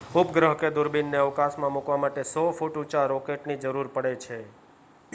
[0.15, 4.39] ઉપગ્રહ કે દૂરબીનને અવકાશમાં મૂકવા માટે 100 ફૂટ ઊંચા રોકેટની જરૂર પડે છે